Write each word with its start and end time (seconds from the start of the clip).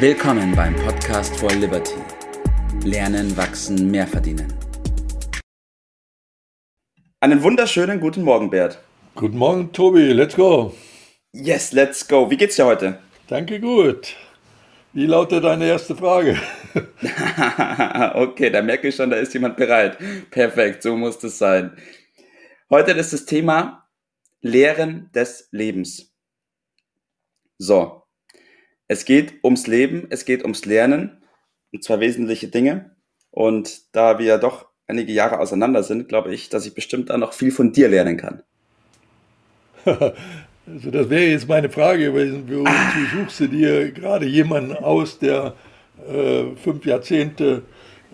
Willkommen 0.00 0.54
beim 0.54 0.76
Podcast 0.76 1.36
for 1.40 1.50
Liberty. 1.50 1.96
Lernen, 2.84 3.36
wachsen, 3.36 3.90
mehr 3.90 4.06
verdienen. 4.06 4.46
Einen 7.18 7.42
wunderschönen 7.42 7.98
guten 7.98 8.22
Morgen, 8.22 8.48
Bert. 8.48 8.78
Guten 9.16 9.36
Morgen, 9.36 9.72
Tobi. 9.72 10.12
Let's 10.12 10.36
go. 10.36 10.72
Yes, 11.32 11.72
let's 11.72 12.06
go. 12.06 12.30
Wie 12.30 12.36
geht's 12.36 12.54
dir 12.54 12.66
heute? 12.66 13.00
Danke, 13.26 13.58
gut. 13.58 14.14
Wie 14.92 15.06
lautet 15.06 15.42
deine 15.42 15.66
erste 15.66 15.96
Frage? 15.96 16.40
okay, 18.14 18.50
da 18.50 18.62
merke 18.62 18.86
ich 18.86 18.94
schon, 18.94 19.10
da 19.10 19.16
ist 19.16 19.34
jemand 19.34 19.56
bereit. 19.56 19.98
Perfekt, 20.30 20.84
so 20.84 20.96
muss 20.96 21.18
das 21.18 21.38
sein. 21.38 21.76
Heute 22.70 22.92
ist 22.92 23.12
das 23.12 23.24
Thema 23.24 23.88
Lehren 24.42 25.10
des 25.12 25.48
Lebens. 25.50 26.14
So, 27.58 28.04
es 28.88 29.04
geht 29.04 29.44
ums 29.44 29.66
Leben, 29.66 30.06
es 30.10 30.24
geht 30.24 30.42
ums 30.42 30.64
Lernen, 30.64 31.22
und 31.72 31.84
zwar 31.84 32.00
wesentliche 32.00 32.48
Dinge. 32.48 32.96
Und 33.30 33.94
da 33.94 34.18
wir 34.18 34.38
doch 34.38 34.66
einige 34.86 35.12
Jahre 35.12 35.38
auseinander 35.38 35.82
sind, 35.82 36.08
glaube 36.08 36.34
ich, 36.34 36.48
dass 36.48 36.66
ich 36.66 36.74
bestimmt 36.74 37.10
da 37.10 37.18
noch 37.18 37.34
viel 37.34 37.52
von 37.52 37.72
dir 37.72 37.88
lernen 37.88 38.16
kann. 38.16 38.42
Also 40.70 40.90
das 40.90 41.08
wäre 41.08 41.30
jetzt 41.30 41.48
meine 41.48 41.70
Frage 41.70 42.12
gewesen. 42.12 42.44
Wie 42.46 42.62
ah. 42.66 42.92
suchst 43.14 43.40
du 43.40 43.46
dir 43.46 43.90
gerade 43.90 44.26
jemanden 44.26 44.76
aus, 44.76 45.18
der 45.18 45.54
äh, 46.06 46.44
fünf 46.62 46.84
Jahrzehnte 46.84 47.62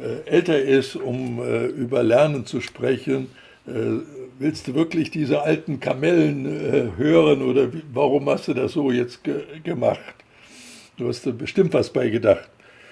äh, 0.00 0.28
älter 0.28 0.60
ist, 0.60 0.94
um 0.94 1.40
äh, 1.40 1.66
über 1.66 2.04
Lernen 2.04 2.46
zu 2.46 2.60
sprechen? 2.60 3.26
Äh, 3.66 4.02
willst 4.38 4.68
du 4.68 4.74
wirklich 4.74 5.10
diese 5.10 5.42
alten 5.42 5.80
Kamellen 5.80 6.46
äh, 6.46 6.96
hören 6.96 7.42
oder 7.42 7.72
wie, 7.72 7.82
warum 7.92 8.28
hast 8.28 8.46
du 8.46 8.54
das 8.54 8.72
so 8.72 8.92
jetzt 8.92 9.24
ge 9.24 9.42
gemacht? 9.64 10.23
Du 10.96 11.08
hast 11.08 11.38
bestimmt 11.38 11.74
was 11.74 11.92
bei 11.92 12.08
gedacht. 12.08 12.48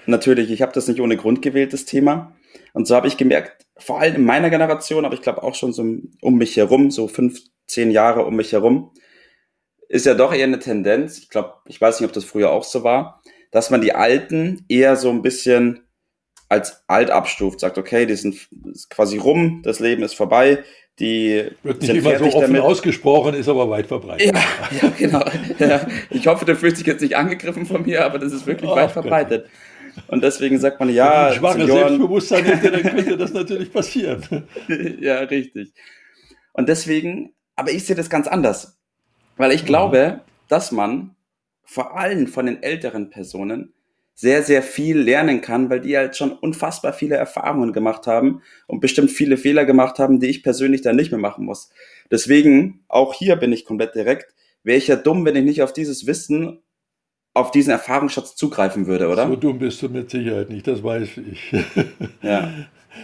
Natürlich, 0.07 0.51
ich 0.51 0.61
habe 0.61 0.73
das 0.73 0.87
nicht 0.87 0.99
ohne 0.99 1.15
Grund 1.15 1.41
gewählt, 1.41 1.71
das 1.71 1.85
Thema. 1.85 2.35
Und 2.73 2.85
so 2.85 2.95
habe 2.95 3.07
ich 3.07 3.15
gemerkt, 3.15 3.65
vor 3.77 3.99
allem 3.99 4.15
in 4.15 4.25
meiner 4.25 4.49
Generation, 4.49 5.05
aber 5.05 5.13
ich 5.13 5.21
glaube 5.21 5.41
auch 5.41 5.55
schon 5.55 5.71
so 5.71 5.83
um 6.21 6.37
mich 6.37 6.57
herum, 6.57 6.91
so 6.91 7.07
fünf, 7.07 7.39
zehn 7.65 7.91
Jahre 7.91 8.25
um 8.25 8.35
mich 8.35 8.51
herum, 8.51 8.91
ist 9.87 10.05
ja 10.05 10.15
doch 10.15 10.33
eher 10.33 10.43
eine 10.43 10.59
Tendenz, 10.59 11.17
ich 11.17 11.29
glaube, 11.29 11.53
ich 11.65 11.79
weiß 11.79 11.99
nicht, 11.99 12.07
ob 12.07 12.13
das 12.13 12.25
früher 12.25 12.51
auch 12.51 12.63
so 12.63 12.83
war, 12.83 13.21
dass 13.51 13.69
man 13.69 13.81
die 13.81 13.93
Alten 13.93 14.65
eher 14.67 14.95
so 14.95 15.09
ein 15.09 15.21
bisschen 15.21 15.82
als 16.53 16.83
alt 16.87 17.09
abstuft, 17.09 17.59
sagt, 17.59 17.79
okay, 17.79 18.05
die 18.05 18.15
sind 18.15 18.47
quasi 18.89 19.17
rum, 19.17 19.61
das 19.63 19.79
Leben 19.79 20.03
ist 20.03 20.13
vorbei, 20.13 20.63
die 20.99 21.49
wird 21.63 21.81
nicht 21.81 21.95
immer 21.95 22.19
so 22.19 22.25
offen 22.25 22.41
damit. 22.41 22.61
ausgesprochen, 22.61 23.33
ist 23.33 23.49
aber 23.49 23.67
weit 23.69 23.87
verbreitet. 23.87 24.35
Ja, 24.35 24.41
ja 24.81 24.93
genau. 24.95 25.25
Ja. 25.57 25.87
Ich 26.11 26.27
hoffe, 26.27 26.45
du 26.45 26.55
fühlst 26.55 26.79
dich 26.79 26.85
jetzt 26.85 27.01
nicht 27.01 27.15
angegriffen 27.15 27.65
von 27.65 27.83
mir, 27.83 28.05
aber 28.05 28.19
das 28.19 28.31
ist 28.31 28.45
wirklich 28.45 28.69
oh, 28.69 28.75
weit 28.75 28.91
verbreitet. 28.91 29.47
Und 30.07 30.23
deswegen 30.23 30.59
sagt 30.59 30.79
man, 30.79 30.89
ja. 30.89 31.29
Wenn 31.29 31.37
schwache 31.39 31.59
Senioren, 31.59 31.87
Selbstbewusstsein 31.87 32.45
hätte, 32.45 32.71
dann 32.71 32.83
könnte 32.83 33.17
das 33.17 33.33
natürlich 33.33 33.73
passieren. 33.73 34.23
ja, 34.99 35.19
richtig. 35.19 35.73
Und 36.51 36.69
deswegen, 36.69 37.33
aber 37.55 37.71
ich 37.71 37.85
sehe 37.85 37.95
das 37.95 38.09
ganz 38.09 38.27
anders. 38.27 38.77
Weil 39.37 39.51
ich 39.51 39.65
glaube, 39.65 39.97
ja. 39.97 40.21
dass 40.47 40.71
man 40.71 41.15
vor 41.63 41.97
allem 41.97 42.27
von 42.27 42.45
den 42.45 42.61
älteren 42.61 43.09
Personen 43.09 43.72
sehr, 44.15 44.43
sehr 44.43 44.61
viel 44.61 44.97
lernen 44.97 45.41
kann, 45.41 45.69
weil 45.69 45.81
die 45.81 45.97
halt 45.97 46.15
schon 46.15 46.31
unfassbar 46.31 46.93
viele 46.93 47.15
Erfahrungen 47.15 47.73
gemacht 47.73 48.05
haben 48.07 48.41
und 48.67 48.79
bestimmt 48.79 49.11
viele 49.11 49.37
Fehler 49.37 49.65
gemacht 49.65 49.99
haben, 49.99 50.19
die 50.19 50.27
ich 50.27 50.43
persönlich 50.43 50.81
dann 50.81 50.95
nicht 50.95 51.11
mehr 51.11 51.19
machen 51.19 51.45
muss. 51.45 51.71
Deswegen, 52.11 52.83
auch 52.87 53.13
hier 53.13 53.35
bin 53.35 53.51
ich 53.51 53.65
komplett 53.65 53.95
direkt, 53.95 54.33
wäre 54.63 54.77
ich 54.77 54.87
ja 54.87 54.95
dumm, 54.95 55.25
wenn 55.25 55.35
ich 55.35 55.43
nicht 55.43 55.63
auf 55.63 55.73
dieses 55.73 56.05
Wissen, 56.05 56.59
auf 57.33 57.49
diesen 57.49 57.71
Erfahrungsschatz 57.71 58.35
zugreifen 58.35 58.85
würde, 58.85 59.07
oder? 59.09 59.27
So 59.27 59.35
dumm 59.35 59.59
bist 59.59 59.81
du 59.81 59.89
mit 59.89 60.09
Sicherheit 60.11 60.49
nicht, 60.49 60.67
das 60.67 60.83
weiß 60.83 61.09
ich. 61.31 61.51
ja. 62.21 62.53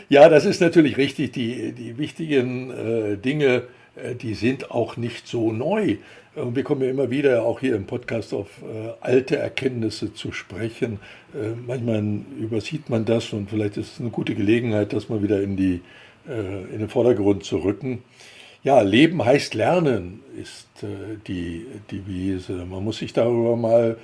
ja, 0.10 0.30
das 0.30 0.46
ist 0.46 0.62
natürlich 0.62 0.98
richtig. 0.98 1.32
Die, 1.32 1.72
die 1.72 1.98
wichtigen 1.98 2.70
äh, 2.70 3.18
Dinge, 3.18 3.64
äh, 3.96 4.14
die 4.14 4.36
sind 4.36 4.70
auch 4.70 4.98
nicht 4.98 5.28
so 5.28 5.52
neu. 5.52 5.98
Und 6.42 6.56
wir 6.56 6.64
kommen 6.64 6.82
ja 6.82 6.90
immer 6.90 7.10
wieder 7.10 7.44
auch 7.44 7.60
hier 7.60 7.76
im 7.76 7.86
Podcast 7.86 8.34
auf 8.34 8.48
äh, 8.62 8.92
alte 9.02 9.38
Erkenntnisse 9.38 10.14
zu 10.14 10.32
sprechen. 10.32 11.00
Äh, 11.34 11.50
manchmal 11.68 12.04
übersieht 12.40 12.90
man 12.90 13.06
das 13.06 13.34
und 13.34 13.50
vielleicht 13.50 13.78
ist 13.78 13.94
es 13.94 14.00
eine 14.00 14.10
gute 14.10 14.36
Gelegenheit, 14.36 14.94
das 14.94 15.10
mal 15.10 15.22
wieder 15.22 15.42
in, 15.42 15.58
die, 15.58 15.82
äh, 16.28 16.74
in 16.74 16.80
den 16.80 16.90
Vordergrund 16.90 17.44
zu 17.44 17.58
rücken. 17.58 18.04
Ja, 18.64 18.82
Leben 18.82 19.24
heißt 19.24 19.54
Lernen, 19.54 20.22
ist 20.42 20.68
äh, 20.84 21.18
die 21.28 21.66
Devise. 21.92 22.66
Man 22.66 22.84
muss 22.84 22.98
sich 22.98 23.14
darüber 23.14 23.56
mal 23.56 23.98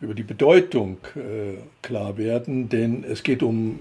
über 0.00 0.14
die 0.14 0.22
Bedeutung 0.22 0.98
äh, 1.16 1.58
klar 1.82 2.16
werden, 2.16 2.68
denn 2.68 3.04
es 3.04 3.22
geht 3.22 3.42
um 3.42 3.78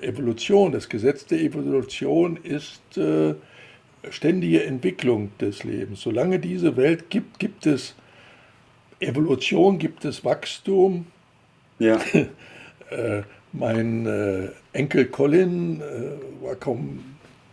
Evolution. 0.00 0.72
Das 0.72 0.88
Gesetz 0.88 1.26
der 1.26 1.40
Evolution 1.40 2.38
ist 2.42 2.98
äh, 2.98 3.34
ständige 4.10 4.64
Entwicklung 4.64 5.30
des 5.38 5.64
Lebens. 5.64 6.00
Solange 6.02 6.38
diese 6.38 6.76
Welt 6.76 7.10
gibt, 7.10 7.38
gibt 7.38 7.66
es 7.66 7.94
Evolution, 9.00 9.78
gibt 9.78 10.04
es 10.04 10.24
Wachstum. 10.24 11.06
Ja. 11.78 12.00
äh, 12.90 13.22
mein 13.52 14.06
äh, 14.06 14.48
Enkel 14.72 15.06
Colin 15.06 15.80
äh, 15.80 16.44
war 16.44 16.56
kaum 16.56 17.04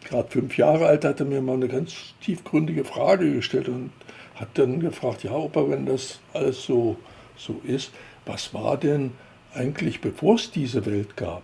gerade 0.06 0.30
fünf 0.30 0.58
Jahre 0.58 0.88
alt, 0.88 1.06
hatte 1.06 1.26
mir 1.26 1.42
mal 1.42 1.56
eine 1.56 1.68
ganz 1.68 2.14
tiefgründige 2.22 2.86
Frage 2.86 3.34
gestellt 3.34 3.68
und 3.68 3.92
hat 4.36 4.50
dann 4.54 4.80
gefragt, 4.80 5.24
ja, 5.24 5.32
Opa, 5.34 5.70
wenn 5.70 5.86
das 5.86 6.20
alles 6.34 6.64
so, 6.64 6.96
so 7.36 7.62
ist, 7.66 7.92
was 8.26 8.54
war 8.54 8.78
denn 8.78 9.12
eigentlich, 9.54 10.02
bevor 10.02 10.36
es 10.36 10.52
diese 10.52 10.86
Welt 10.86 11.18
gab? 11.18 11.44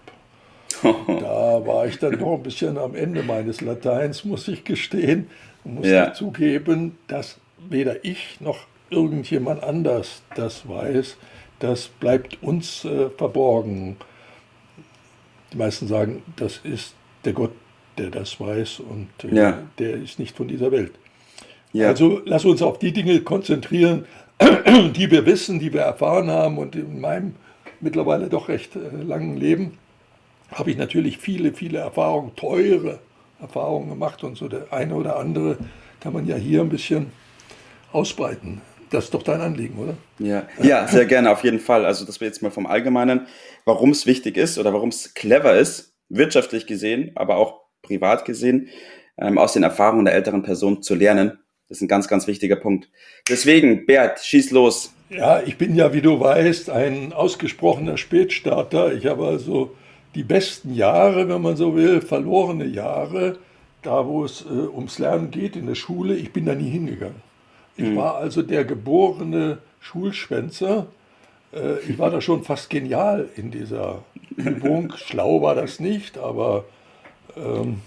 Da 0.84 1.66
war 1.66 1.88
ich 1.88 2.00
dann 2.00 2.20
noch 2.20 2.34
ein 2.34 2.44
bisschen 2.44 2.78
am 2.78 2.96
Ende 2.96 3.24
meines 3.24 3.62
Lateins, 3.62 4.26
muss 4.26 4.48
ich 4.48 4.64
gestehen. 4.64 5.28
Muss 5.64 5.88
ja. 5.88 6.14
zugeben, 6.14 6.98
dass 7.08 7.40
weder 7.70 8.06
ich 8.06 8.40
noch 8.40 8.68
irgendjemand 8.90 9.64
anders 9.64 10.22
das 10.36 10.68
weiß. 10.68 11.18
Das 11.60 11.88
bleibt 11.88 12.42
uns 12.44 12.86
äh, 12.86 13.10
verborgen. 13.10 13.98
Die 15.52 15.58
meisten 15.58 15.88
sagen, 15.88 16.22
das 16.36 16.60
ist 16.64 16.94
der 17.24 17.34
Gott, 17.34 17.52
der 17.98 18.12
das 18.12 18.40
weiß 18.40 18.82
und 18.82 19.10
äh, 19.24 19.36
ja. 19.36 19.60
der 19.80 19.96
ist 19.96 20.20
nicht 20.20 20.36
von 20.36 20.48
dieser 20.48 20.72
Welt. 20.72 20.92
Ja. 21.74 21.88
Also 21.88 22.22
lass 22.26 22.46
uns 22.46 22.62
auf 22.62 22.78
die 22.78 22.94
Dinge 22.94 23.22
konzentrieren, 23.22 24.06
die 24.96 25.10
wir 25.10 25.26
wissen, 25.26 25.60
die 25.60 25.74
wir 25.74 25.82
erfahren 25.82 26.30
haben 26.30 26.58
und 26.58 26.76
in 26.76 27.00
meinem 27.00 27.36
mittlerweile 27.82 28.30
doch 28.30 28.50
recht 28.50 28.76
äh, 28.76 29.04
langen 29.04 29.38
Leben 29.38 29.78
habe 30.52 30.72
ich 30.72 30.78
natürlich 30.78 31.18
viele, 31.18 31.54
viele 31.54 31.80
Erfahrungen, 31.80 32.36
teure 32.36 33.00
Erfahrungen 33.40 33.90
gemacht 33.90 34.24
und 34.24 34.38
so 34.38 34.48
der 34.48 34.72
eine 34.72 34.96
oder 34.96 35.18
andere 35.18 35.58
kann 36.00 36.14
man 36.14 36.28
ja 36.28 36.36
hier 36.36 36.62
ein 36.62 36.70
bisschen 36.70 37.12
ausbreiten. 37.92 38.62
Das 38.90 39.06
ist 39.06 39.14
doch 39.14 39.24
dein 39.24 39.42
Anliegen, 39.42 39.78
oder? 39.78 39.98
Ja, 40.20 40.48
ja 40.62 40.88
sehr 40.88 41.06
gerne, 41.06 41.32
auf 41.32 41.44
jeden 41.44 41.60
Fall. 41.60 41.86
Also, 41.86 42.06
dass 42.06 42.22
wir 42.22 42.28
jetzt 42.28 42.42
mal 42.42 42.52
vom 42.52 42.68
Allgemeinen, 42.68 43.28
warum 43.66 43.90
es 43.90 44.06
wichtig 44.06 44.38
ist 44.38 44.58
oder 44.58 44.74
warum 44.74 44.90
es 44.90 45.14
clever 45.14 45.56
ist, 45.56 45.96
wirtschaftlich 46.10 46.68
gesehen, 46.68 47.12
aber 47.16 47.38
auch 47.38 47.62
privat 47.82 48.26
gesehen, 48.26 48.70
ähm, 49.18 49.38
aus 49.38 49.54
den 49.54 49.64
Erfahrungen 49.64 50.06
der 50.06 50.14
älteren 50.14 50.44
Person 50.44 50.82
zu 50.84 50.96
lernen. 50.96 51.40
Das 51.68 51.80
ist 51.80 51.82
ein 51.82 51.88
ganz, 51.88 52.08
ganz 52.08 52.28
wichtiger 52.28 52.58
Punkt. 52.58 52.90
Deswegen, 53.28 53.86
Bert, 53.86 54.20
schieß 54.20 54.52
los. 54.52 54.94
Ja, 55.10 55.42
ich 55.42 55.58
bin 55.58 55.76
ja, 55.76 55.94
wie 55.94 56.02
du 56.02 56.20
weißt, 56.20 56.70
ein 56.70 57.14
ausgesprochener 57.14 57.98
Spätstarter. 57.98 58.94
Ich 58.94 59.08
habe 59.08 59.26
also 59.26 59.76
die 60.16 60.24
besten 60.24 60.74
Jahre, 60.74 61.28
wenn 61.28 61.42
man 61.42 61.58
so 61.58 61.76
will, 61.76 62.02
verlorene 62.02 62.66
Jahre, 62.66 63.38
da 63.82 64.08
wo 64.08 64.24
es 64.26 64.44
äh, 64.44 64.68
ums 64.68 64.98
Lernen 64.98 65.30
geht 65.30 65.56
in 65.56 65.68
der 65.68 65.76
Schule, 65.76 66.16
ich 66.16 66.34
bin 66.34 66.46
da 66.46 66.56
nie 66.56 66.70
hingegangen. 66.70 67.22
Ich 67.78 67.90
mhm. 67.90 67.98
war 67.98 68.16
also 68.16 68.42
der 68.42 68.64
geborene 68.64 69.60
Schulschwänzer. 69.82 70.88
Äh, 71.54 71.80
ich 71.88 72.00
war 72.00 72.10
da 72.10 72.22
schon 72.22 72.44
fast 72.44 72.70
genial 72.70 73.30
in 73.36 73.52
dieser 73.52 74.04
Übung. 74.38 74.94
Schlau 74.96 75.42
war 75.42 75.54
das 75.54 75.80
nicht, 75.80 76.18
aber 76.18 76.64
ähm, 77.36 77.82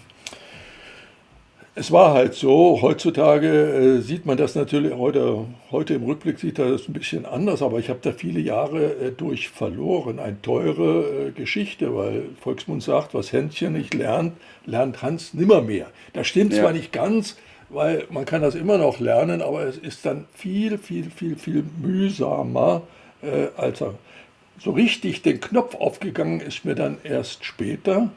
es 1.79 1.93
war 1.93 2.13
halt 2.13 2.35
so, 2.35 2.81
heutzutage 2.83 3.49
äh, 3.49 4.01
sieht 4.01 4.27
man 4.27 4.37
das 4.37 4.57
natürlich, 4.57 4.93
heute, 4.95 5.47
heute 5.71 5.95
im 5.95 6.03
Rückblick 6.03 6.41
sieht 6.41 6.59
das 6.59 6.89
ein 6.89 6.93
bisschen 6.93 7.25
anders, 7.25 7.63
aber 7.63 7.79
ich 7.79 7.89
habe 7.89 8.01
da 8.03 8.11
viele 8.11 8.41
Jahre 8.41 8.95
äh, 8.95 9.13
durch 9.13 9.49
verloren. 9.49 10.19
Eine 10.19 10.43
teure 10.43 11.29
äh, 11.29 11.31
Geschichte, 11.31 11.95
weil 11.95 12.31
Volksmund 12.41 12.83
sagt, 12.83 13.15
was 13.15 13.33
Händchen 13.33 13.75
nicht 13.75 13.95
lernt, 13.95 14.33
lernt 14.67 15.03
Hans 15.03 15.35
nimmermehr. 15.35 15.87
Das 16.15 16.27
stimmt 16.27 16.53
ja. 16.53 16.63
zwar 16.63 16.73
nicht 16.73 16.93
ganz, 16.93 17.37
weil 17.69 18.07
man 18.11 18.25
kann 18.25 18.43
das 18.43 18.57
immer 18.57 18.79
noch 18.79 18.99
lernen, 18.99 19.41
aber 19.41 19.63
es 19.63 19.77
ist 19.77 20.05
dann 20.05 20.27
viel, 20.35 20.79
viel, 20.79 21.11
viel, 21.11 21.37
viel 21.37 21.65
mühsamer, 21.81 22.83
äh, 23.23 23.49
als 23.57 23.83
er 23.83 23.95
so 24.59 24.73
richtig 24.73 25.23
den 25.23 25.41
Knopf 25.41 25.77
aufgegangen 25.77 26.41
ist 26.41 26.65
mir 26.65 26.75
dann 26.75 26.97
erst 27.05 27.45
später. 27.45 28.11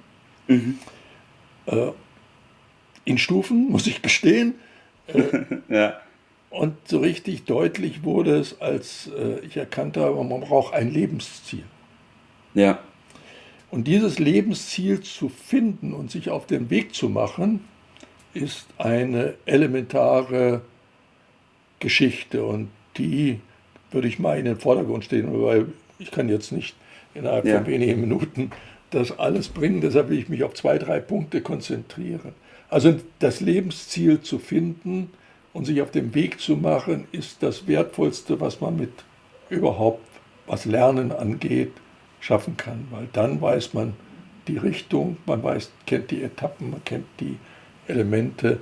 Mhm. 0.47 0.79
In 3.06 3.18
Stufen, 3.18 3.69
muss 3.69 3.88
ich 3.88 4.01
gestehen. 4.01 4.56
Äh, 5.07 5.44
ja. 5.68 6.00
Und 6.51 6.75
so 6.88 7.00
richtig 7.00 7.44
deutlich 7.44 8.03
wurde 8.03 8.38
es, 8.38 8.62
als 8.62 9.09
äh, 9.18 9.39
ich 9.45 9.57
erkannt 9.57 9.98
habe, 9.98 10.24
man 10.24 10.42
braucht 10.42 10.74
ein 10.74 10.92
Lebensziel. 10.92 11.63
Ja. 12.53 12.80
Und 13.71 13.88
dieses 13.88 14.19
Lebensziel 14.19 15.01
zu 15.01 15.27
finden 15.27 15.94
und 15.94 16.12
sich 16.12 16.30
auf 16.30 16.45
den 16.45 16.69
Weg 16.69 16.94
zu 16.94 17.09
machen, 17.09 17.62
ist 18.33 18.68
eine 18.77 19.33
elementare 19.45 20.62
Geschichte 21.80 22.45
und 22.45 22.69
die 22.98 23.39
würde 23.92 24.07
ich 24.07 24.19
mal 24.19 24.38
in 24.38 24.45
den 24.45 24.57
Vordergrund 24.57 25.06
stehen, 25.06 25.27
weil 25.42 25.68
ich 26.00 26.12
kann 26.12 26.30
jetzt 26.30 26.51
nicht 26.51 26.75
innerhalb 27.13 27.45
ja. 27.45 27.57
von 27.57 27.68
wenigen 27.68 28.01
Minuten 28.01 28.51
das 28.91 29.17
alles 29.17 29.49
bringen. 29.49 29.81
Deshalb 29.81 30.09
will 30.09 30.19
ich 30.19 30.29
mich 30.29 30.43
auf 30.43 30.53
zwei, 30.53 30.77
drei 30.77 30.99
Punkte 30.99 31.41
konzentrieren. 31.41 32.33
Also 32.69 32.95
das 33.19 33.41
Lebensziel 33.41 34.21
zu 34.21 34.39
finden 34.39 35.09
und 35.53 35.65
sich 35.65 35.81
auf 35.81 35.91
den 35.91 36.13
Weg 36.13 36.39
zu 36.39 36.55
machen, 36.55 37.07
ist 37.11 37.43
das 37.43 37.67
Wertvollste, 37.67 38.39
was 38.39 38.61
man 38.61 38.77
mit 38.77 38.91
überhaupt, 39.49 40.05
was 40.47 40.65
Lernen 40.65 41.11
angeht, 41.11 41.73
schaffen 42.19 42.55
kann. 42.55 42.88
Weil 42.91 43.07
dann 43.11 43.41
weiß 43.41 43.73
man 43.73 43.93
die 44.47 44.57
Richtung, 44.57 45.17
man 45.25 45.43
weiß, 45.43 45.71
kennt 45.85 46.11
die 46.11 46.23
Etappen, 46.23 46.71
man 46.71 46.83
kennt 46.83 47.05
die 47.19 47.38
Elemente, 47.88 48.59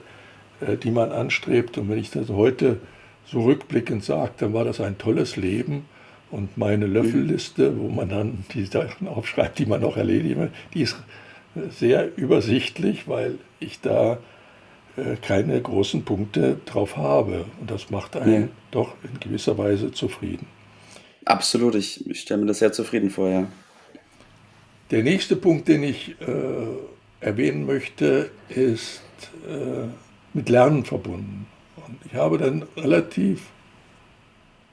äh, 0.62 0.78
die 0.78 0.92
man 0.92 1.12
anstrebt. 1.12 1.78
Und 1.78 1.90
wenn 1.90 2.00
ich 2.00 2.12
das 2.12 2.30
heute 2.30 2.80
so 3.26 3.42
rückblickend 3.42 4.04
sage, 4.04 4.32
dann 4.38 4.54
war 4.54 4.66
das 4.66 4.82
ein 4.82 4.98
tolles 4.98 5.36
Leben. 5.36 5.86
Und 6.32 6.58
meine 6.58 6.86
Löffelliste, 6.86 7.80
wo 7.80 7.90
man 7.90 8.10
dann 8.10 8.46
die 8.54 8.66
Sachen 8.66 9.08
aufschreibt, 9.08 9.58
die 9.58 9.66
man 9.66 9.82
noch 9.82 9.98
erledigt, 9.98 10.38
die 10.74 10.82
ist 10.82 10.96
sehr 11.72 12.16
übersichtlich, 12.18 13.08
weil 13.08 13.40
ich 13.60 13.82
da 13.82 14.20
äh, 14.96 15.16
keine 15.22 15.60
großen 15.60 16.04
Punkte 16.04 16.58
drauf 16.66 16.98
habe. 16.98 17.46
Und 17.60 17.72
das 17.72 17.90
macht 17.90 18.16
einen 18.16 18.44
ja. 18.44 18.50
doch 18.72 18.94
in 19.04 19.20
gewisser 19.20 19.58
Weise 19.58 19.92
zufrieden. 19.92 20.46
Absolut, 21.26 21.76
ich, 21.76 22.08
ich 22.10 22.22
stelle 22.22 22.42
mir 22.42 22.48
das 22.48 22.60
sehr 22.60 22.72
zufrieden 22.72 23.10
vor, 23.10 23.30
ja. 23.30 23.48
Der 24.92 25.04
nächste 25.04 25.36
Punkt, 25.36 25.68
den 25.68 25.84
ich 25.84 26.16
äh, 26.22 27.26
erwähnen 27.26 27.66
möchte, 27.66 28.32
ist 28.50 29.02
äh, 29.48 29.88
mit 30.34 30.50
Lernen 30.50 30.86
verbunden. 30.86 31.46
Und 31.76 31.98
ich 32.06 32.16
habe 32.16 32.38
dann 32.40 32.64
relativ 32.76 33.48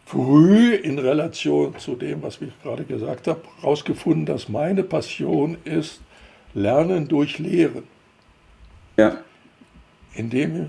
früh 0.07 0.75
in 0.75 0.99
Relation 0.99 1.77
zu 1.79 1.97
dem, 1.97 2.23
was 2.23 2.41
ich 2.41 2.53
gerade 2.63 2.85
gesagt 2.85 3.27
habe, 3.27 3.43
herausgefunden, 3.61 4.25
dass 4.25 4.49
meine 4.49 4.83
Passion 4.83 5.59
ist 5.65 6.01
Lernen 6.55 7.07
durch 7.09 7.39
Lehren. 7.39 7.83
Ja. 8.97 9.19
Indem 10.15 10.63
ich 10.63 10.69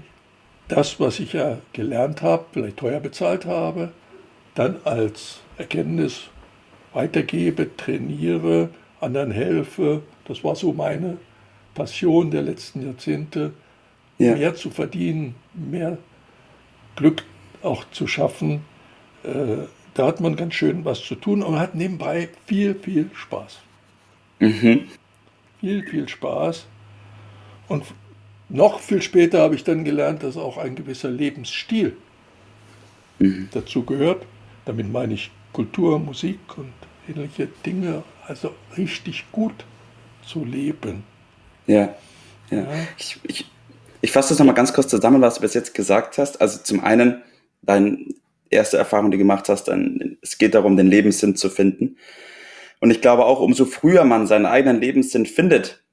das, 0.68 1.00
was 1.00 1.20
ich 1.20 1.34
ja 1.34 1.60
gelernt 1.72 2.22
habe, 2.22 2.46
vielleicht 2.52 2.78
teuer 2.78 3.00
bezahlt 3.00 3.46
habe, 3.46 3.92
dann 4.56 4.78
als 4.84 5.40
Erkenntnis 5.58 6.24
weitergebe, 6.94 7.70
trainiere, 7.78 8.70
anderen 9.00 9.32
helfe. 9.32 10.02
Das 10.26 10.44
war 10.44 10.56
so 10.56 10.74
meine 10.74 11.18
Passion 11.74 12.32
der 12.32 12.42
letzten 12.42 12.84
Jahrzehnte, 12.84 13.54
ja. 14.18 14.34
mehr 14.34 14.56
zu 14.56 14.72
verdienen, 14.72 15.36
mehr 15.54 16.00
Glück 16.96 17.24
auch 17.62 17.86
zu 17.92 18.08
schaffen. 18.08 18.62
Äh, 19.24 19.66
da 19.94 20.06
hat 20.06 20.20
man 20.20 20.36
ganz 20.36 20.54
schön 20.54 20.86
was 20.86 21.02
zu 21.02 21.16
tun 21.16 21.42
und 21.42 21.60
hat 21.60 21.74
nebenbei 21.74 22.30
viel, 22.46 22.76
viel 22.76 23.10
Spaß. 23.14 23.60
Mhm. 24.40 24.88
Viel, 25.60 25.84
viel 25.84 26.08
Spaß. 26.08 26.68
Und 27.68 27.84
noch 28.50 28.80
viel 28.80 29.02
später 29.02 29.42
habe 29.42 29.56
ich 29.56 29.64
dann 29.64 29.84
gelernt, 29.84 30.24
dass 30.24 30.38
auch 30.38 30.58
ein 30.58 30.76
gewisser 30.76 31.10
Lebensstil 31.10 31.98
mhm. 33.20 33.50
dazu 33.52 33.84
gehört. 33.84 34.26
Damit 34.66 34.92
meine 34.92 35.16
ich 35.16 35.32
Kultur, 35.52 35.98
Musik 35.98 36.40
und 36.58 36.74
ähnliche 37.10 37.48
Dinge, 37.66 38.04
also 38.28 38.54
richtig 38.78 39.26
gut 39.32 39.66
zu 40.26 40.46
leben. 40.46 41.04
Ja, 41.66 41.96
ja. 42.52 42.60
ja. 42.60 42.68
Ich, 42.98 43.20
ich, 43.24 43.46
ich 44.02 44.12
fasse 44.12 44.30
das 44.30 44.40
nochmal 44.40 44.56
ganz 44.56 44.74
kurz 44.74 44.90
zusammen, 44.90 45.22
was 45.22 45.36
du 45.36 45.42
bis 45.42 45.54
jetzt 45.54 45.74
gesagt 45.74 46.18
hast. 46.18 46.40
Also 46.40 46.60
zum 46.62 46.84
einen, 46.84 47.24
deine 47.64 47.98
erste 48.50 48.78
Erfahrung, 48.78 49.12
die 49.12 49.18
du 49.18 49.24
gemacht 49.24 49.50
hast, 49.50 49.66
dann, 49.66 50.18
es 50.22 50.38
geht 50.38 50.56
darum, 50.56 50.78
den 50.78 50.88
Lebenssinn 50.88 51.36
zu 51.36 51.50
finden. 51.50 51.98
Und 52.80 52.92
ich 52.92 53.02
glaube 53.02 53.26
auch, 53.26 53.40
umso 53.40 53.66
früher 53.66 54.04
man 54.04 54.28
seinen 54.28 54.46
eigenen 54.46 54.80
Lebenssinn 54.80 55.26
findet, 55.26 55.84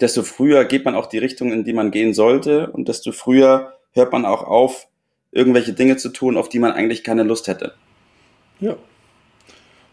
desto 0.00 0.22
früher 0.22 0.64
geht 0.64 0.84
man 0.84 0.94
auch 0.94 1.06
die 1.06 1.18
Richtung, 1.18 1.52
in 1.52 1.64
die 1.64 1.72
man 1.72 1.90
gehen 1.90 2.14
sollte 2.14 2.70
und 2.70 2.88
desto 2.88 3.12
früher 3.12 3.74
hört 3.92 4.12
man 4.12 4.24
auch 4.24 4.44
auf, 4.44 4.88
irgendwelche 5.32 5.72
Dinge 5.72 5.96
zu 5.96 6.08
tun, 6.08 6.36
auf 6.36 6.48
die 6.48 6.58
man 6.58 6.72
eigentlich 6.72 7.04
keine 7.04 7.22
Lust 7.22 7.46
hätte. 7.46 7.74
Ja. 8.60 8.76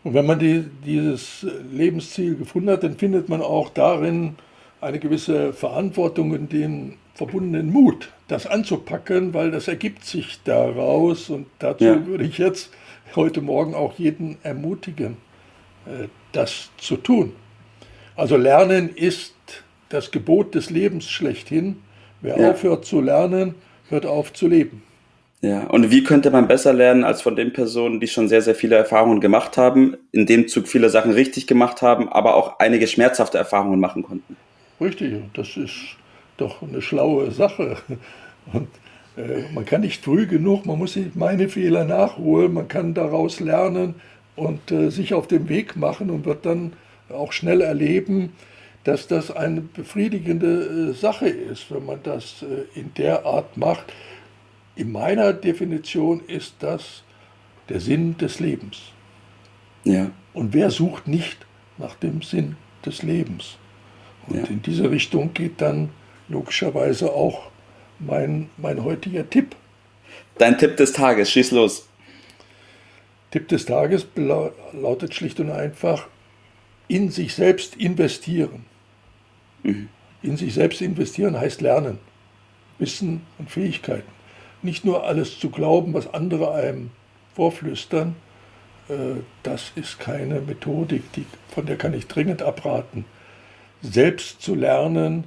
Und 0.04 0.14
wenn 0.14 0.26
man 0.26 0.40
die, 0.40 0.66
dieses 0.86 1.46
Lebensziel 1.72 2.36
gefunden 2.36 2.70
hat, 2.70 2.84
dann 2.84 2.98
findet 2.98 3.30
man 3.30 3.42
auch 3.42 3.70
darin 3.70 4.36
eine 4.80 5.00
gewisse 5.00 5.54
Verantwortung 5.54 6.32
und 6.32 6.52
den 6.52 6.98
verbundenen 7.18 7.72
Mut, 7.74 8.10
das 8.28 8.46
anzupacken, 8.46 9.34
weil 9.34 9.50
das 9.50 9.68
ergibt 9.68 10.06
sich 10.06 10.40
daraus. 10.44 11.30
Und 11.32 11.48
dazu 11.58 11.84
ja. 11.84 12.06
würde 12.06 12.26
ich 12.26 12.38
jetzt 12.38 12.70
heute 13.16 13.42
Morgen 13.42 13.74
auch 13.74 13.98
jeden 13.98 14.38
ermutigen, 14.44 15.18
äh, 15.88 16.08
das 16.32 16.70
zu 16.78 16.96
tun. 16.96 17.34
Also 18.16 18.38
Lernen 18.38 18.96
ist 18.96 19.34
das 19.90 20.12
Gebot 20.12 20.54
des 20.54 20.70
Lebens 20.70 21.10
schlechthin. 21.10 21.78
Wer 22.22 22.40
ja. 22.40 22.52
aufhört 22.52 22.86
zu 22.86 23.02
lernen, 23.02 23.56
hört 23.90 24.06
auf 24.06 24.34
zu 24.34 24.48
leben. 24.48 24.84
Ja, 25.42 25.68
und 25.68 25.92
wie 25.92 26.04
könnte 26.04 26.32
man 26.32 26.48
besser 26.48 26.74
lernen 26.74 27.04
als 27.04 27.22
von 27.22 27.36
den 27.36 27.54
Personen, 27.54 28.00
die 28.00 28.08
schon 28.08 28.28
sehr, 28.28 28.42
sehr 28.42 28.56
viele 28.56 28.76
Erfahrungen 28.76 29.22
gemacht 29.22 29.56
haben, 29.58 29.96
in 30.12 30.26
dem 30.26 30.48
Zug 30.48 30.68
viele 30.68 30.90
Sachen 30.90 31.12
richtig 31.12 31.46
gemacht 31.46 31.82
haben, 31.84 32.10
aber 32.10 32.36
auch 32.36 32.60
einige 32.60 32.88
schmerzhafte 32.88 33.38
Erfahrungen 33.38 33.80
machen 33.80 34.02
konnten? 34.02 34.36
Richtig, 34.82 35.14
das 35.34 35.56
ist 35.56 35.96
doch 36.38 36.62
eine 36.62 36.82
schlaue 36.82 37.32
Sache. 37.32 37.78
Und 38.54 38.68
äh, 39.18 39.52
man 39.54 39.66
kann 39.66 39.82
nicht 39.82 40.04
früh 40.04 40.28
genug, 40.28 40.66
man 40.66 40.78
muss 40.78 40.98
meine 41.16 41.50
Fehler 41.50 41.84
nachholen, 41.84 42.54
man 42.54 42.68
kann 42.68 42.94
daraus 42.94 43.40
lernen 43.40 43.96
und 44.36 44.72
äh, 44.72 44.90
sich 44.90 45.14
auf 45.14 45.28
den 45.28 45.50
Weg 45.50 45.76
machen 45.76 46.10
und 46.10 46.26
wird 46.26 46.46
dann 46.46 46.74
auch 47.10 47.32
schnell 47.32 47.62
erleben, 47.62 48.34
dass 48.84 49.08
das 49.08 49.32
eine 49.32 49.62
befriedigende 49.62 50.92
äh, 50.92 50.94
Sache 50.94 51.28
ist, 51.28 51.72
wenn 51.72 51.86
man 51.86 52.00
das 52.04 52.46
in 52.76 52.94
der 52.96 53.26
Art 53.26 53.58
macht. 53.58 53.92
In 54.76 54.92
meiner 54.92 55.34
Definition 55.34 56.22
ist 56.28 56.56
das 56.60 57.04
der 57.70 57.80
Sinn 57.80 58.18
des 58.18 58.40
Lebens. 58.40 58.78
Ja. 59.84 60.12
Und 60.34 60.54
wer 60.54 60.70
sucht 60.70 61.08
nicht 61.08 61.46
nach 61.78 61.96
dem 61.96 62.22
Sinn 62.22 62.56
des 62.86 63.04
Lebens? 63.04 63.58
Und 64.28 64.38
ja. 64.38 64.44
in 64.44 64.62
diese 64.62 64.92
Richtung 64.92 65.34
geht 65.34 65.62
dann 65.62 65.90
logischerweise 66.28 67.12
auch 67.12 67.50
mein, 68.00 68.50
mein 68.58 68.84
heutiger 68.84 69.30
Tipp. 69.30 69.56
Dein 70.38 70.58
Tipp 70.58 70.78
des 70.78 70.94
Tages, 70.94 71.32
schieß 71.32 71.52
los. 71.52 71.88
Tipp 73.32 73.48
des 73.48 73.66
Tages 73.66 74.08
lautet 74.74 75.14
schlicht 75.14 75.40
und 75.40 75.52
einfach, 75.52 76.08
in 76.88 77.10
sich 77.12 77.36
selbst 77.36 77.76
investieren. 77.76 78.66
Mhm. 79.64 79.90
In 80.22 80.38
sich 80.38 80.54
selbst 80.54 80.82
investieren 80.82 81.40
heißt 81.40 81.62
lernen, 81.62 82.00
Wissen 82.80 83.22
und 83.38 83.50
Fähigkeiten 83.50 84.18
nicht 84.62 84.86
nur 84.86 85.04
alles 85.04 85.40
zu 85.40 85.50
glauben, 85.50 85.94
was 85.94 86.14
andere 86.14 86.54
einem 86.54 86.92
vorflüstern, 87.36 88.16
äh, 88.90 89.22
das 89.44 89.72
ist 89.76 90.00
keine 90.00 90.42
Methodik, 90.42 91.12
die, 91.14 91.26
von 91.50 91.66
der 91.66 91.78
kann 91.78 91.94
ich 91.94 92.08
dringend 92.08 92.42
abraten. 92.42 93.06
Selbst 93.82 94.42
zu 94.42 94.56
lernen, 94.56 95.26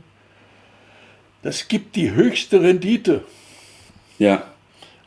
das 1.43 1.69
gibt 1.69 1.97
die 1.97 2.13
höchste 2.13 2.63
Rendite. 2.63 3.25
Ja. 4.19 4.45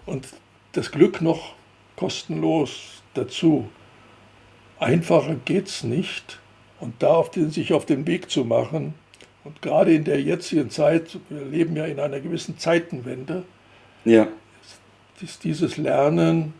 Und 0.06 0.28
das 0.72 0.92
Glück 0.92 1.22
noch 1.22 1.54
kostenlos 1.96 3.04
dazu. 3.14 3.70
Einfacher 4.80 5.36
geht 5.46 5.68
es 5.68 5.84
nicht. 5.84 6.40
Und 6.80 7.02
da 7.02 7.14
auf 7.14 7.32
den, 7.32 7.52
sich 7.52 7.74
auf 7.74 7.86
den 7.86 8.08
Weg 8.08 8.30
zu 8.30 8.44
machen, 8.44 8.96
und 9.44 9.62
gerade 9.62 9.94
in 9.94 10.04
der 10.06 10.22
jetzigen 10.22 10.70
Zeit, 10.70 11.20
wir 11.30 11.44
leben 11.44 11.76
ja 11.76 11.86
in 11.86 12.00
einer 12.00 12.20
gewissen 12.20 12.58
Zeitenwende, 12.58 13.44
ja. 14.06 14.28
ist 15.22 15.44
dieses 15.44 15.78
Lernen, 15.78 16.54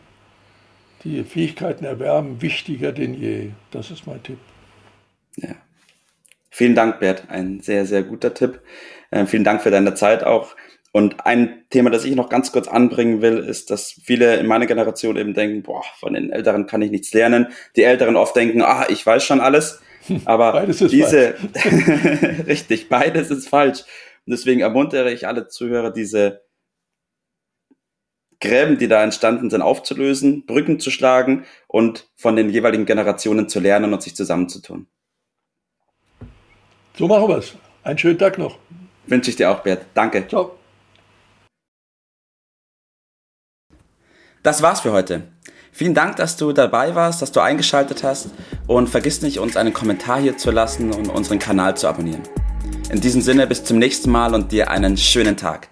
die 1.02 1.24
Fähigkeiten 1.24 1.84
erwerben, 1.84 2.40
wichtiger 2.42 2.92
denn 2.92 3.14
je. 3.14 3.50
Das 3.70 3.90
ist 3.90 4.06
mein 4.06 4.22
Tipp. 4.22 4.38
Ja. 5.36 5.54
Vielen 6.56 6.76
Dank, 6.76 7.00
Bert. 7.00 7.24
Ein 7.30 7.58
sehr, 7.58 7.84
sehr 7.84 8.04
guter 8.04 8.32
Tipp. 8.32 8.60
Äh, 9.10 9.26
vielen 9.26 9.42
Dank 9.42 9.60
für 9.60 9.72
deine 9.72 9.94
Zeit 9.94 10.22
auch. 10.22 10.54
Und 10.92 11.26
ein 11.26 11.64
Thema, 11.70 11.90
das 11.90 12.04
ich 12.04 12.14
noch 12.14 12.28
ganz 12.28 12.52
kurz 12.52 12.68
anbringen 12.68 13.22
will, 13.22 13.38
ist, 13.38 13.72
dass 13.72 13.90
viele 13.90 14.36
in 14.36 14.46
meiner 14.46 14.66
Generation 14.66 15.16
eben 15.16 15.34
denken, 15.34 15.64
boah, 15.64 15.82
von 15.98 16.14
den 16.14 16.30
Älteren 16.30 16.66
kann 16.66 16.80
ich 16.80 16.92
nichts 16.92 17.12
lernen. 17.12 17.48
Die 17.74 17.82
Älteren 17.82 18.14
oft 18.14 18.36
denken, 18.36 18.62
ah, 18.62 18.86
ich 18.88 19.04
weiß 19.04 19.24
schon 19.24 19.40
alles. 19.40 19.80
Aber 20.26 20.52
beides 20.52 20.80
ist 20.80 20.92
diese, 20.92 21.34
richtig, 22.46 22.88
beides 22.88 23.32
ist 23.32 23.48
falsch. 23.48 23.80
Und 24.24 24.30
deswegen 24.30 24.60
ermuntere 24.60 25.12
ich 25.12 25.26
alle 25.26 25.48
Zuhörer, 25.48 25.90
diese 25.90 26.42
Gräben, 28.38 28.78
die 28.78 28.86
da 28.86 29.02
entstanden 29.02 29.50
sind, 29.50 29.60
aufzulösen, 29.60 30.46
Brücken 30.46 30.78
zu 30.78 30.92
schlagen 30.92 31.46
und 31.66 32.06
von 32.14 32.36
den 32.36 32.48
jeweiligen 32.48 32.86
Generationen 32.86 33.48
zu 33.48 33.58
lernen 33.58 33.92
und 33.92 34.04
sich 34.04 34.14
zusammenzutun. 34.14 34.86
So 36.96 37.08
machen 37.08 37.28
wir 37.28 37.38
es. 37.38 37.54
Einen 37.82 37.98
schönen 37.98 38.18
Tag 38.18 38.38
noch. 38.38 38.58
Wünsche 39.06 39.30
ich 39.30 39.36
dir 39.36 39.50
auch, 39.50 39.60
Bert. 39.60 39.86
Danke. 39.94 40.26
Ciao. 40.28 40.56
Das 44.42 44.62
war's 44.62 44.80
für 44.80 44.92
heute. 44.92 45.22
Vielen 45.72 45.94
Dank, 45.94 46.16
dass 46.16 46.36
du 46.36 46.52
dabei 46.52 46.94
warst, 46.94 47.20
dass 47.20 47.32
du 47.32 47.40
eingeschaltet 47.40 48.04
hast 48.04 48.30
und 48.68 48.88
vergiss 48.88 49.22
nicht, 49.22 49.40
uns 49.40 49.56
einen 49.56 49.72
Kommentar 49.72 50.20
hier 50.20 50.36
zu 50.36 50.52
lassen 50.52 50.92
und 50.92 51.08
unseren 51.08 51.40
Kanal 51.40 51.76
zu 51.76 51.88
abonnieren. 51.88 52.22
In 52.90 53.00
diesem 53.00 53.22
Sinne 53.22 53.48
bis 53.48 53.64
zum 53.64 53.78
nächsten 53.78 54.10
Mal 54.10 54.34
und 54.34 54.52
dir 54.52 54.70
einen 54.70 54.96
schönen 54.96 55.36
Tag. 55.36 55.68